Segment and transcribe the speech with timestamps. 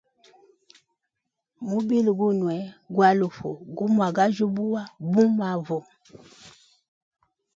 [1.67, 2.55] Mubili Gunwe
[2.89, 4.81] ngwalufu, gumwagajyubuwa
[5.11, 5.79] bu mavu.